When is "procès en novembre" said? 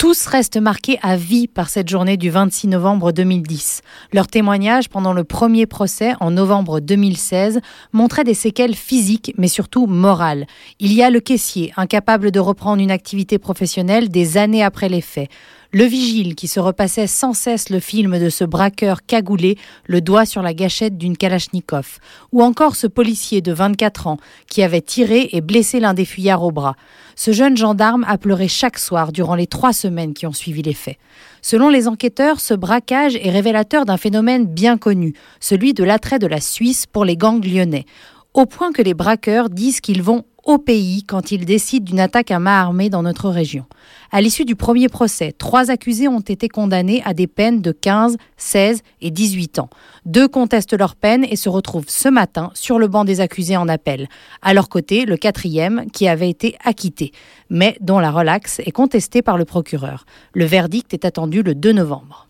5.66-6.80